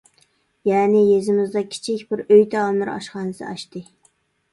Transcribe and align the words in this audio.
يەنى 0.69 1.01
يېزىمىزدا 1.09 1.61
كىچىك 1.73 2.01
بىر 2.13 2.23
«ئۆي 2.23 2.41
تائاملىرى 2.55 2.95
ئاشخانىسى» 2.95 3.47
ئاچتى. 3.51 3.83